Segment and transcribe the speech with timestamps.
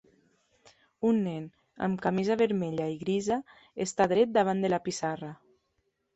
[1.09, 1.45] Un nen
[1.87, 3.39] amb camisa vermella i grisa
[3.87, 5.33] està dret davant de la pissarra.